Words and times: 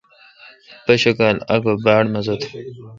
پشکال 0.85 1.35
اگو 1.53 1.73
باڑ 1.83 2.03
مزہ 2.13 2.35
تھون۔ 2.41 2.53